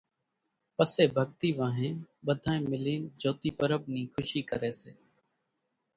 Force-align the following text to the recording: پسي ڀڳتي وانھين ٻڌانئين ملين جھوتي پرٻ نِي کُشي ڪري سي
پسي 0.75 1.03
ڀڳتي 1.15 1.49
وانھين 1.57 1.95
ٻڌانئين 2.25 2.63
ملين 2.71 3.01
جھوتي 3.21 3.49
پرٻ 3.57 3.81
نِي 3.93 4.01
کُشي 4.13 4.41
ڪري 4.49 4.71
سي 4.81 4.91